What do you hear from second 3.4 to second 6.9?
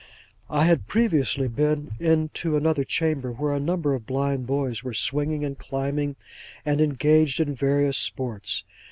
a number of blind boys were swinging, and climbing, and